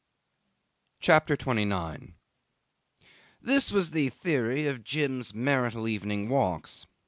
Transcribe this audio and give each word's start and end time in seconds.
CHAPTER 0.99 1.37
29 1.37 2.15
'This 3.39 3.71
was 3.71 3.91
the 3.91 4.09
theory 4.09 4.65
of 4.65 4.83
Jim's 4.83 5.31
marital 5.35 5.87
evening 5.87 6.27
walks. 6.27 6.87